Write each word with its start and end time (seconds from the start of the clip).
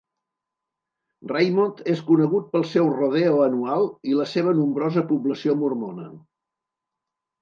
Raymond 1.31 1.83
és 1.93 2.01
conegut 2.07 2.47
pel 2.55 2.65
seu 2.71 2.89
'rodeo' 2.95 3.37
anual 3.49 3.87
i 4.13 4.17
la 4.21 4.27
seva 4.33 4.55
nombrosa 4.63 5.05
població 5.13 5.57
mormona. 5.61 6.09